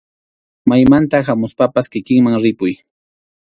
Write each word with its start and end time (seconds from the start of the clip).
Maymanta 0.71 1.19
hamuspapas 1.27 1.91
kikinman 1.93 2.39
ripuy. 2.45 2.73